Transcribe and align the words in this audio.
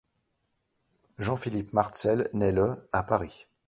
Jean-Philippe 1.19 1.73
Martzel 1.73 2.27
naît 2.33 2.51
le 2.51 2.73
à 2.91 3.03
Paris. 3.03 3.45